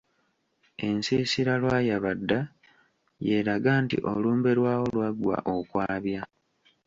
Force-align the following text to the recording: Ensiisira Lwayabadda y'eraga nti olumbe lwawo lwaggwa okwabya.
Ensiisira 0.87 1.53
Lwayabadda 1.61 2.39
y'eraga 3.27 3.71
nti 3.83 3.97
olumbe 4.11 4.51
lwawo 4.57 4.85
lwaggwa 4.95 5.37
okwabya. 5.55 6.21